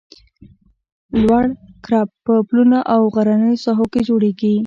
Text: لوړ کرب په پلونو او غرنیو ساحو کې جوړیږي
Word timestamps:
لوړ 1.23 1.43
کرب 1.85 2.09
په 2.25 2.33
پلونو 2.47 2.79
او 2.93 3.01
غرنیو 3.13 3.61
ساحو 3.63 3.85
کې 3.93 3.99
جوړیږي 4.09 4.51